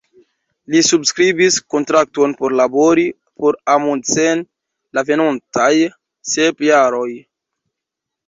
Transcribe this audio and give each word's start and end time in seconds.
Li 0.75 0.79
subskribis 0.85 1.57
kontrakton 1.73 2.31
por 2.39 2.55
labori 2.59 3.03
por 3.43 3.59
Amundsen 3.73 4.41
la 4.99 5.05
venontaj 5.11 5.71
sep 6.33 6.65
jaroj. 6.69 7.09